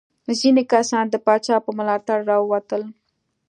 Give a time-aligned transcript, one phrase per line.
[0.39, 2.81] ځینې کسان د پاچا په ملاتړ راووتل.